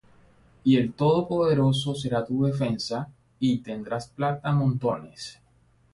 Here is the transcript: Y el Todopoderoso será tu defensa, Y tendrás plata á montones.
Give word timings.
Y 0.63 0.77
el 0.77 0.93
Todopoderoso 0.95 1.93
será 1.93 2.25
tu 2.25 2.43
defensa, 2.45 3.07
Y 3.47 3.53
tendrás 3.67 4.07
plata 4.17 4.47
á 4.49 4.55
montones. 4.59 5.21